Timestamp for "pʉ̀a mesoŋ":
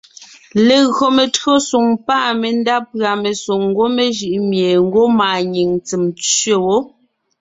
2.89-3.61